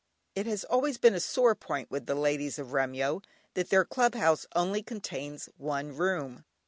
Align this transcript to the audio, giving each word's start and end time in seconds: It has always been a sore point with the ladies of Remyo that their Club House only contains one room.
It 0.33 0.47
has 0.47 0.63
always 0.63 0.97
been 0.97 1.13
a 1.13 1.19
sore 1.19 1.53
point 1.53 1.91
with 1.91 2.07
the 2.07 2.15
ladies 2.15 2.57
of 2.57 2.73
Remyo 2.73 3.21
that 3.53 3.69
their 3.69 3.85
Club 3.85 4.15
House 4.15 4.47
only 4.55 4.81
contains 4.81 5.47
one 5.57 5.95
room. 5.95 6.43